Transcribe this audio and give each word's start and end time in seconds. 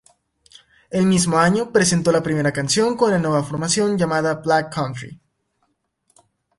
El 0.89 1.05
mismo 1.05 1.37
año 1.37 1.71
presentó 1.71 2.11
la 2.11 2.23
primera 2.23 2.51
canción 2.51 2.97
con 2.97 3.11
la 3.11 3.19
nueva 3.19 3.43
formación, 3.43 3.99
llamada 3.99 4.33
"Black 4.33 4.73
Country". 4.73 5.21